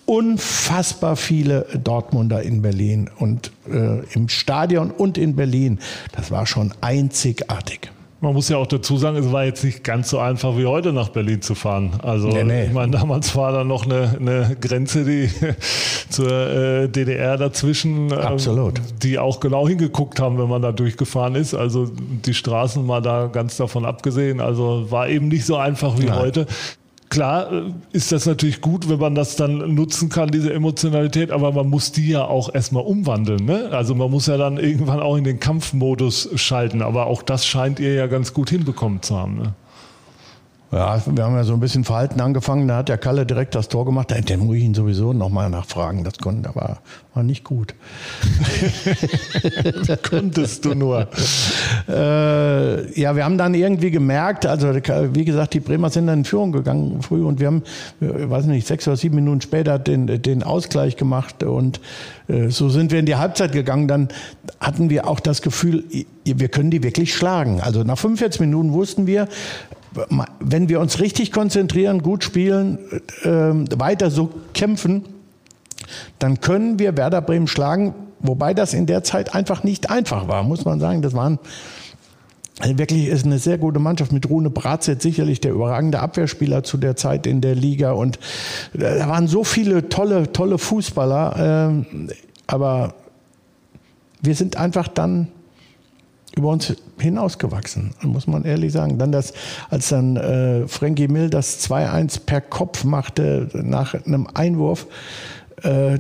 [0.05, 5.79] unfassbar viele Dortmunder in Berlin und äh, im Stadion und in Berlin.
[6.13, 7.91] Das war schon einzigartig.
[8.23, 10.93] Man muss ja auch dazu sagen, es war jetzt nicht ganz so einfach wie heute
[10.93, 11.93] nach Berlin zu fahren.
[12.03, 12.67] Also nee, nee.
[12.67, 15.31] ich meine, damals war da noch eine, eine Grenze, die
[16.11, 21.55] zur äh, DDR dazwischen, äh, die auch genau hingeguckt haben, wenn man da durchgefahren ist.
[21.55, 24.41] Also die Straßen mal da ganz davon abgesehen.
[24.41, 26.19] Also war eben nicht so einfach wie Nein.
[26.19, 26.47] heute.
[27.11, 31.53] Klar äh, ist das natürlich gut, wenn man das dann nutzen kann, diese Emotionalität, aber
[31.53, 33.45] man muss die ja auch erstmal umwandeln.
[33.45, 33.69] Ne?
[33.73, 37.81] Also man muss ja dann irgendwann auch in den Kampfmodus schalten, aber auch das scheint
[37.81, 39.37] ihr ja ganz gut hinbekommen zu haben.
[39.39, 39.55] Ne?
[40.73, 42.69] Ja, wir haben ja so ein bisschen Verhalten angefangen.
[42.69, 44.13] Da hat der Kalle direkt das Tor gemacht.
[44.13, 46.05] Da muss ich ihn sowieso nochmal nachfragen.
[46.05, 46.79] Das konnte, aber
[47.13, 47.75] war nicht gut.
[50.09, 51.09] Konntest du nur.
[51.89, 56.25] Äh, ja, wir haben dann irgendwie gemerkt, also wie gesagt, die Bremer sind dann in
[56.25, 57.65] Führung gegangen früh und wir haben,
[58.01, 61.81] ich weiß nicht, sechs oder sieben Minuten später den, den Ausgleich gemacht und
[62.29, 63.89] äh, so sind wir in die Halbzeit gegangen.
[63.89, 64.09] Dann
[64.61, 65.83] hatten wir auch das Gefühl,
[66.25, 67.61] wir können die wirklich schlagen.
[67.61, 69.27] Also nach 45 Minuten wussten wir,
[70.41, 72.79] wenn wir uns richtig konzentrieren, gut spielen,
[73.23, 73.29] äh,
[73.79, 75.05] weiter so kämpfen,
[76.19, 80.43] dann können wir Werder Bremen schlagen, wobei das in der Zeit einfach nicht einfach war,
[80.43, 81.03] muss man sagen.
[81.03, 81.39] Das waren
[82.61, 86.77] also wirklich ist eine sehr gute Mannschaft mit Rune Bratzett, sicherlich der überragende Abwehrspieler zu
[86.77, 88.17] der Zeit in der Liga und
[88.75, 92.07] äh, da waren so viele tolle, tolle Fußballer, äh,
[92.47, 92.95] aber
[94.21, 95.29] wir sind einfach dann
[96.37, 98.99] über uns hinausgewachsen, muss man ehrlich sagen.
[98.99, 99.33] Dann das,
[99.69, 104.87] als dann äh, Frankie Mill das 2-1 per Kopf machte nach einem Einwurf,
[105.63, 105.99] äh,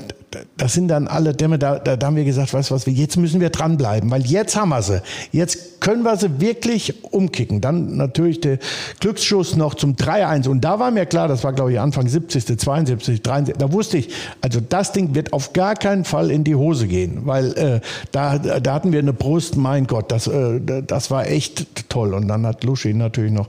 [0.56, 3.16] das sind dann alle Dämme, da, da, da haben wir gesagt, weißt du was, jetzt
[3.16, 5.02] müssen wir dranbleiben, weil jetzt haben wir sie.
[5.32, 7.60] Jetzt können wir sie wirklich umkicken.
[7.60, 8.58] Dann natürlich der
[9.00, 12.58] Glücksschuss noch zum 3-1 und da war mir klar, das war glaube ich Anfang 70.,
[12.58, 16.54] 72., 73, da wusste ich, also das Ding wird auf gar keinen Fall in die
[16.54, 17.80] Hose gehen, weil äh,
[18.12, 22.14] da, da hatten wir eine Brust, mein Gott, das, äh, das war echt toll.
[22.14, 23.48] Und dann hat Luschi natürlich noch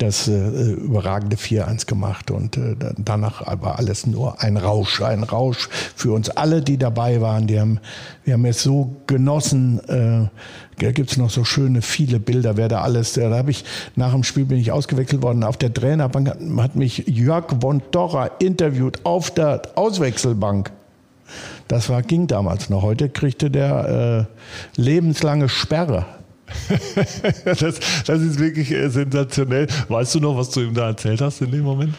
[0.00, 5.68] das äh, überragende 4-1 gemacht und äh, danach war alles nur ein Rausch, ein Rausch
[5.94, 7.46] für uns alle, die dabei waren.
[7.46, 7.80] Die haben,
[8.24, 9.80] wir haben es so genossen.
[9.88, 10.28] Äh,
[10.82, 13.64] da gibt es noch so schöne, viele Bilder, wer da alles, da habe ich,
[13.96, 15.44] nach dem Spiel bin ich ausgewechselt worden.
[15.44, 20.70] Auf der Trainerbank hat, hat mich Jörg von Torra interviewt auf der Auswechselbank.
[21.68, 22.82] Das war, ging damals noch.
[22.82, 24.26] Heute kriegte der
[24.76, 26.06] äh, lebenslange Sperre.
[27.44, 29.68] das, das, ist wirklich äh, sensationell.
[29.88, 31.94] Weißt du noch, was du ihm da erzählt hast in dem Moment?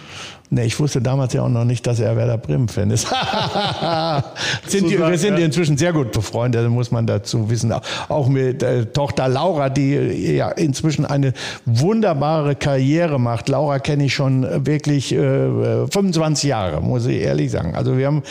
[0.54, 3.08] Nee, ich wusste damals ja auch noch nicht, dass er Werder Bremen-Fan ist.
[4.68, 5.46] sind die, wir sind ja.
[5.46, 7.74] inzwischen sehr gut befreundet, muss man dazu wissen.
[8.10, 9.94] Auch mit äh, Tochter Laura, die
[10.36, 11.32] ja inzwischen eine
[11.66, 13.48] wunderbare Karriere macht.
[13.48, 17.74] Laura kenne ich schon wirklich äh, 25 Jahre, muss ich ehrlich sagen.
[17.74, 18.22] Also wir haben,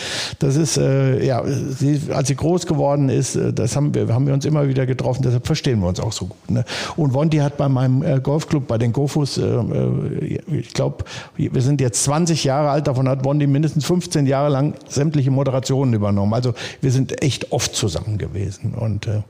[0.41, 4.27] das ist, äh, ja, sie, als sie groß geworden ist, äh, das haben wir, haben
[4.27, 6.51] wir uns immer wieder getroffen, deshalb verstehen wir uns auch so gut.
[6.51, 6.67] Ne?
[6.97, 11.05] Und Wonti hat bei meinem äh, Golfclub, bei den Gofus, äh, äh ich glaube,
[11.37, 15.95] wir sind jetzt 20 Jahre alt, davon hat Bondi mindestens 15 Jahre lang sämtliche Moderationen
[15.95, 16.35] übernommen.
[16.35, 18.75] Also wir sind echt oft zusammen gewesen.
[18.75, 19.23] Und äh,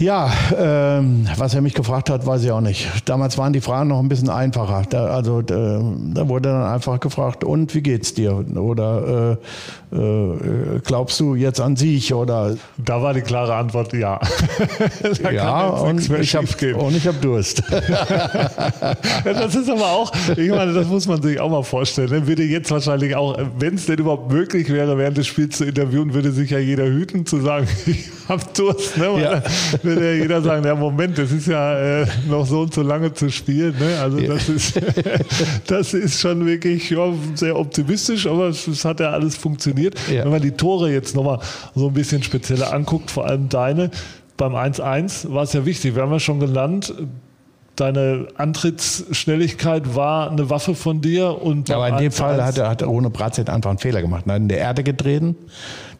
[0.00, 2.88] ja, ähm, was er mich gefragt hat, weiß ich auch nicht.
[3.04, 4.82] Damals waren die Fragen noch ein bisschen einfacher.
[4.88, 5.82] Da, also da,
[6.14, 8.44] da wurde dann einfach gefragt, und wie geht's dir?
[8.56, 9.38] Oder
[9.92, 12.14] äh, äh, glaubst du jetzt an sich?
[12.14, 14.18] Oder da war die klare Antwort ja.
[15.32, 17.62] ja, und ich, hab, und ich habe Durst.
[19.24, 22.10] das ist aber auch, ich meine, das muss man sich auch mal vorstellen.
[22.10, 22.26] Ne?
[22.26, 26.14] Würde jetzt wahrscheinlich auch, wenn es denn überhaupt möglich wäre, während des Spiels zu interviewen,
[26.14, 28.96] würde sich ja jeder hüten zu sagen, ich habe Durst.
[28.96, 29.20] Ne?
[29.20, 29.42] Ja
[29.90, 33.12] würde ja jeder sagen, ja Moment, das ist ja äh, noch so und so lange
[33.12, 33.74] zu spielen.
[33.78, 33.98] Ne?
[34.00, 34.34] Also ja.
[34.34, 34.80] das, ist,
[35.66, 39.94] das ist schon wirklich ja, sehr optimistisch, aber es, es, hat ja alles funktioniert.
[40.10, 40.24] Ja.
[40.24, 41.40] Wenn man die Tore jetzt nochmal
[41.74, 43.90] so ein bisschen spezieller anguckt, vor allem deine,
[44.36, 46.94] beim 1-1 war es ja wichtig, wir haben ja schon genannt,
[47.80, 51.42] deine Antrittsschnelligkeit war eine Waffe von dir.
[51.42, 54.02] Und ja, aber in dem Fall hat er, hat er ohne Bratzett einfach einen Fehler
[54.02, 54.24] gemacht.
[54.26, 55.36] Er hat in der Erde getreten.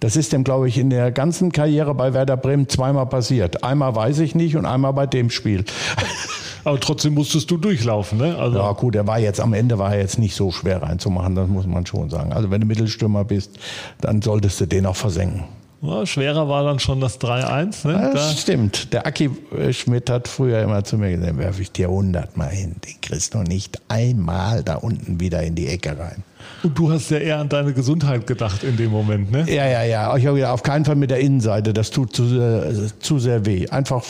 [0.00, 3.64] Das ist dem, glaube ich, in der ganzen Karriere bei Werder Bremen zweimal passiert.
[3.64, 5.64] Einmal weiß ich nicht und einmal bei dem Spiel.
[6.64, 8.36] Aber trotzdem musstest du durchlaufen, ne?
[8.36, 11.34] Also ja, gut, er war jetzt am Ende war er jetzt nicht so schwer reinzumachen,
[11.34, 12.34] das muss man schon sagen.
[12.34, 13.58] Also wenn du Mittelstürmer bist,
[14.02, 15.44] dann solltest du den auch versenken.
[15.82, 17.88] Ja, schwerer war dann schon das 3-1.
[17.88, 18.10] Ne?
[18.12, 18.92] Das stimmt.
[18.92, 22.50] Der Aki äh, Schmidt hat früher immer zu mir gesagt, werfe ich dir 100 Mal
[22.50, 22.76] hin.
[22.84, 26.22] Den kriegst du nicht einmal da unten wieder in die Ecke rein.
[26.62, 29.46] Und du hast ja eher an deine Gesundheit gedacht in dem Moment, ne?
[29.48, 30.14] Ja, ja, ja.
[30.16, 31.72] Ich habe gedacht, auf keinen Fall mit der Innenseite.
[31.72, 33.66] Das tut zu, äh, zu sehr weh.
[33.68, 34.04] Einfach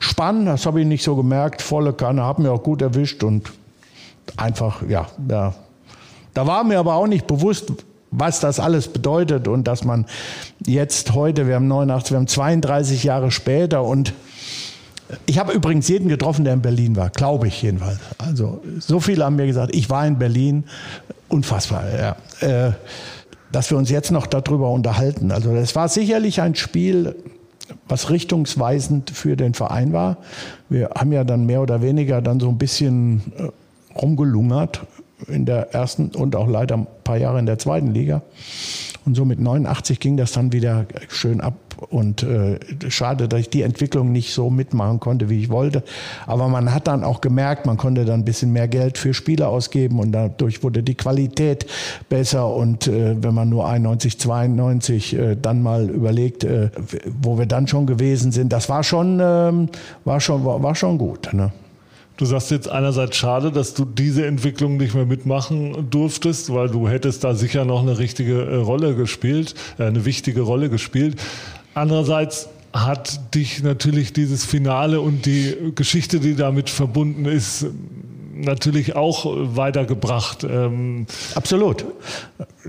[0.00, 1.62] spannen, das habe ich nicht so gemerkt.
[1.62, 3.52] Volle Kanne, habe mir auch gut erwischt und
[4.36, 5.54] einfach, ja, ja.
[6.32, 7.72] Da war mir aber auch nicht bewusst,
[8.16, 10.06] was das alles bedeutet und dass man
[10.64, 14.12] jetzt heute, wir haben 89, wir haben 32 Jahre später und
[15.26, 17.98] ich habe übrigens jeden getroffen, der in Berlin war, glaube ich jedenfalls.
[18.18, 20.64] Also so viele haben mir gesagt, ich war in Berlin,
[21.28, 22.16] unfassbar, ja.
[22.40, 22.72] Äh,
[23.52, 25.30] dass wir uns jetzt noch darüber unterhalten.
[25.30, 27.14] Also es war sicherlich ein Spiel,
[27.86, 30.16] was richtungsweisend für den Verein war.
[30.68, 34.82] Wir haben ja dann mehr oder weniger dann so ein bisschen äh, rumgelungert
[35.28, 38.22] in der ersten und auch leider ein paar Jahre in der zweiten Liga.
[39.06, 41.54] Und so mit 89 ging das dann wieder schön ab.
[41.90, 42.58] Und äh,
[42.88, 45.82] schade, dass ich die Entwicklung nicht so mitmachen konnte, wie ich wollte.
[46.26, 49.48] Aber man hat dann auch gemerkt, man konnte dann ein bisschen mehr Geld für Spieler
[49.48, 51.66] ausgeben und dadurch wurde die Qualität
[52.08, 52.48] besser.
[52.48, 56.70] Und äh, wenn man nur 91, 92 äh, dann mal überlegt, äh,
[57.20, 59.68] wo wir dann schon gewesen sind, das war schon, ähm,
[60.04, 61.34] war schon, war, war schon gut.
[61.34, 61.52] Ne?
[62.16, 66.88] Du sagst jetzt einerseits schade, dass du diese Entwicklung nicht mehr mitmachen durftest, weil du
[66.88, 71.20] hättest da sicher noch eine richtige äh, Rolle gespielt, äh, eine wichtige Rolle gespielt.
[71.74, 77.66] Andererseits hat dich natürlich dieses Finale und die Geschichte, die damit verbunden ist,
[78.34, 80.44] natürlich auch weitergebracht.
[80.44, 81.84] Ähm, Absolut.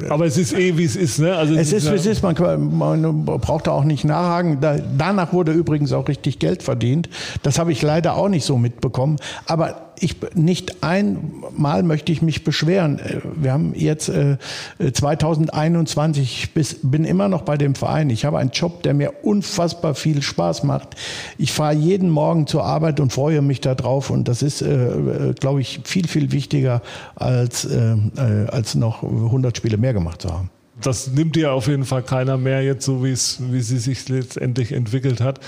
[0.09, 1.19] Aber es ist eh, wie es ist.
[1.19, 1.35] Ne?
[1.35, 2.21] Also es, ist, wie es ist.
[2.23, 4.59] Man, man, braucht da auch nicht nachhaken.
[4.61, 7.09] Da, danach wurde übrigens auch richtig Geld verdient.
[7.43, 9.17] Das habe ich leider auch nicht so mitbekommen.
[9.47, 12.99] Aber ich nicht einmal möchte ich mich beschweren.
[12.99, 14.37] Äh, wir haben jetzt äh,
[14.79, 18.09] 2021, bis, bin immer noch bei dem Verein.
[18.09, 20.95] Ich habe einen Job, der mir unfassbar viel Spaß macht.
[21.37, 24.09] Ich fahre jeden Morgen zur Arbeit und freue mich darauf.
[24.09, 26.81] Und das ist, äh, äh glaube ich, viel, viel wichtiger
[27.15, 30.49] als, äh, äh als noch 100 Spiele mehr gemacht zu haben.
[30.81, 35.21] Das nimmt dir auf jeden Fall keiner mehr jetzt, so wie sie sich letztendlich entwickelt
[35.21, 35.39] hat.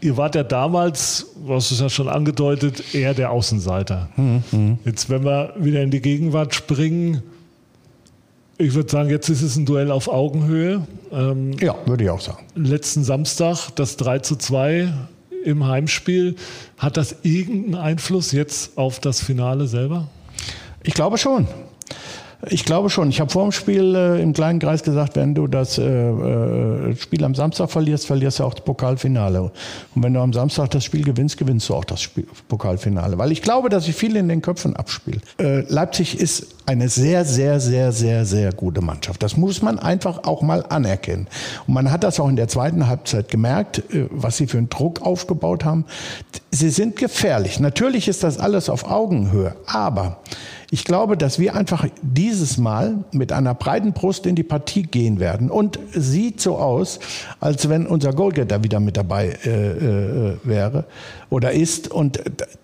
[0.00, 4.08] Ihr wart ja damals, du hast es ja schon angedeutet, eher der Außenseiter.
[4.16, 4.78] Mhm.
[4.84, 7.22] Jetzt, wenn wir wieder in die Gegenwart springen,
[8.58, 10.86] ich würde sagen, jetzt ist es ein Duell auf Augenhöhe.
[11.12, 12.44] Ähm, ja, würde ich auch sagen.
[12.54, 14.92] Letzten Samstag das 3 zu 2
[15.44, 16.36] im Heimspiel.
[16.76, 20.08] Hat das irgendeinen Einfluss jetzt auf das Finale selber?
[20.82, 21.46] Ich glaube schon.
[22.46, 23.10] Ich glaube schon.
[23.10, 26.96] Ich habe vor dem Spiel äh, im kleinen Kreis gesagt, wenn du das äh, äh,
[26.96, 29.42] Spiel am Samstag verlierst, verlierst du auch das Pokalfinale.
[29.42, 33.18] Und wenn du am Samstag das Spiel gewinnst, gewinnst du auch das Spiel, Pokalfinale.
[33.18, 35.22] Weil ich glaube, dass sich viel in den Köpfen abspielt.
[35.40, 39.20] Äh, Leipzig ist eine sehr, sehr, sehr, sehr, sehr gute Mannschaft.
[39.22, 41.26] Das muss man einfach auch mal anerkennen.
[41.66, 44.68] Und man hat das auch in der zweiten Halbzeit gemerkt, äh, was sie für einen
[44.68, 45.86] Druck aufgebaut haben.
[46.52, 47.58] Sie sind gefährlich.
[47.58, 49.56] Natürlich ist das alles auf Augenhöhe.
[49.66, 50.18] Aber
[50.70, 55.18] Ich glaube, dass wir einfach dieses Mal mit einer breiten Brust in die Partie gehen
[55.18, 55.50] werden.
[55.50, 57.00] Und sieht so aus,
[57.40, 60.84] als wenn unser Goalgetter wieder mit dabei äh, äh, wäre
[61.30, 61.90] oder ist.
[61.90, 62.20] Und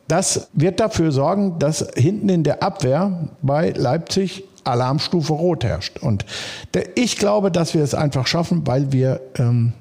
[0.06, 5.98] das wird dafür sorgen, dass hinten in der Abwehr bei Leipzig Alarmstufe Rot herrscht.
[5.98, 6.26] Und
[6.94, 9.72] ich glaube, dass wir es einfach schaffen, weil wir ähm,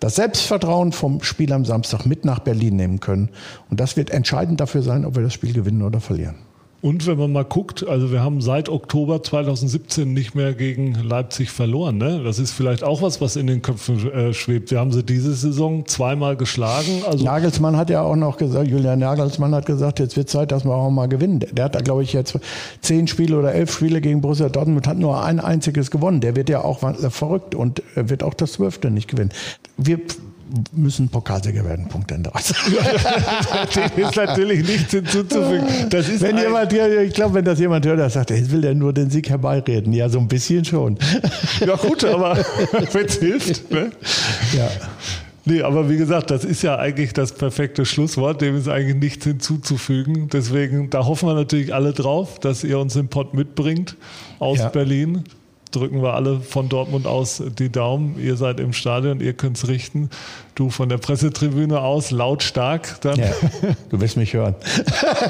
[0.00, 3.30] das Selbstvertrauen vom Spiel am Samstag mit nach Berlin nehmen können.
[3.70, 6.47] Und das wird entscheidend dafür sein, ob wir das Spiel gewinnen oder verlieren.
[6.80, 11.50] Und wenn man mal guckt, also wir haben seit Oktober 2017 nicht mehr gegen Leipzig
[11.50, 11.98] verloren.
[11.98, 12.22] Ne?
[12.22, 14.70] Das ist vielleicht auch was, was in den Köpfen äh, schwebt.
[14.70, 17.02] Wir haben sie diese Saison zweimal geschlagen.
[17.04, 20.64] Also Nagelsmann hat ja auch noch gesagt, Julian Nagelsmann hat gesagt, jetzt wird Zeit, dass
[20.64, 21.40] wir auch mal gewinnen.
[21.50, 22.38] Der hat da, glaube ich, jetzt
[22.80, 26.20] zehn Spiele oder elf Spiele gegen Borussia Dortmund, hat nur ein einziges gewonnen.
[26.20, 26.78] Der wird ja auch
[27.10, 29.32] verrückt und wird auch das zwölfte nicht gewinnen.
[29.76, 29.98] Wir
[30.72, 31.88] müssen Pokalsieger werden.
[31.88, 32.30] Punkt Ende.
[33.74, 35.66] Dem ist natürlich nichts hinzuzufügen.
[35.90, 38.74] Das ist wenn jemand, ich glaube, wenn das jemand hört, der sagt, jetzt will der
[38.74, 39.92] nur den Sieg herbeireden.
[39.92, 40.98] Ja, so ein bisschen schon.
[41.60, 42.36] Ja gut, aber
[42.92, 43.70] wenn es hilft.
[43.70, 43.90] Ne?
[44.56, 44.68] Ja.
[45.44, 48.42] Nee, aber wie gesagt, das ist ja eigentlich das perfekte Schlusswort.
[48.42, 50.28] Dem ist eigentlich nichts hinzuzufügen.
[50.30, 53.96] Deswegen, da hoffen wir natürlich alle drauf, dass ihr uns den Pott mitbringt
[54.38, 54.68] aus ja.
[54.68, 55.24] Berlin
[55.70, 58.18] drücken wir alle von Dortmund aus die Daumen.
[58.18, 60.10] Ihr seid im Stadion, ihr könnt es richten.
[60.54, 63.00] Du von der Pressetribüne aus, lautstark.
[63.02, 63.30] Dann ja,
[63.90, 64.54] du wirst mich hören.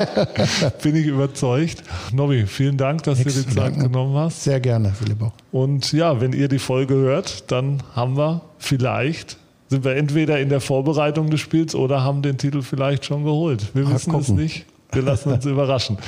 [0.82, 1.82] Bin ich überzeugt.
[2.12, 3.82] Nobby, vielen Dank, dass Nix du die Zeit danken.
[3.84, 4.44] genommen hast.
[4.44, 5.18] Sehr gerne, Philipp.
[5.52, 9.36] Und ja, wenn ihr die Folge hört, dann haben wir vielleicht
[9.68, 13.74] sind wir entweder in der Vorbereitung des Spiels oder haben den Titel vielleicht schon geholt.
[13.74, 14.64] Wir wissen es nicht.
[14.92, 15.98] Wir lassen uns überraschen.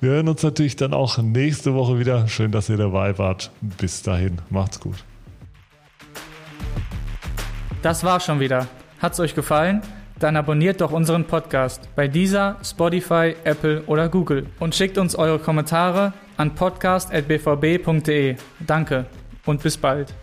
[0.00, 2.26] Wir hören uns natürlich dann auch nächste Woche wieder.
[2.28, 3.50] Schön, dass ihr dabei wart.
[3.60, 5.04] Bis dahin, macht's gut.
[7.82, 8.66] Das war's schon wieder.
[9.00, 9.82] Hat's euch gefallen?
[10.18, 15.38] Dann abonniert doch unseren Podcast bei dieser, Spotify, Apple oder Google und schickt uns eure
[15.38, 18.36] Kommentare an podcast.bvb.de.
[18.66, 19.06] Danke
[19.46, 20.14] und bis bald.